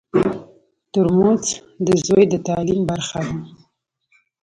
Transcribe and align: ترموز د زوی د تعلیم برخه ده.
ترموز 0.91 1.45
د 1.87 1.87
زوی 2.05 2.23
د 2.29 2.35
تعلیم 2.47 2.81
برخه 2.91 3.19
ده. 3.27 3.33